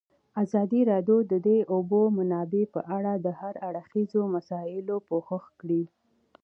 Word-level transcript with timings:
ازادي 0.43 0.81
راډیو 0.91 1.17
د 1.31 1.33
د 1.47 1.49
اوبو 1.73 2.01
منابع 2.17 2.63
په 2.73 2.81
اړه 2.97 3.13
د 3.25 3.27
هر 3.39 3.53
اړخیزو 3.67 4.21
مسایلو 4.35 4.95
پوښښ 5.07 5.43
کړی. 5.61 5.83